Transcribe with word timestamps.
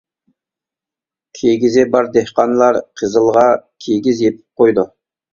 كىگىزى 1.39 1.83
بار 1.95 2.07
دېھقانلار 2.15 2.79
قىزىلغا 3.01 3.43
كىگىز 3.85 4.23
يېپىپ 4.25 4.63
قويىدۇ. 4.63 4.87